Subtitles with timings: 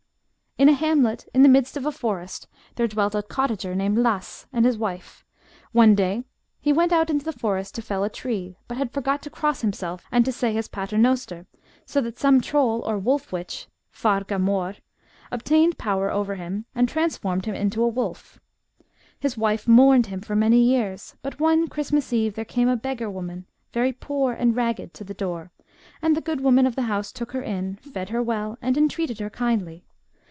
[0.57, 4.45] In a hamlet in the midst of a forest, there dwelt a cottager named Lasse,
[4.53, 5.25] and his wife.
[5.71, 6.23] One day
[6.59, 9.61] he went out in the forest to fell a tree, but had forgot to cross
[9.61, 11.47] himself and say his paternoster,
[11.87, 14.75] so that some troll or wolf witch (varga mor)
[15.31, 18.39] obtained power over him and transformed him into a wolf.
[19.19, 23.09] His wife mourned him for many years, but, one Christmas eve, there came a beggar
[23.09, 25.49] woman, very poor and ragged, to the door,
[26.03, 29.17] and the good woman of the house took her in, fed her well, and entreated
[29.19, 29.85] her kindly.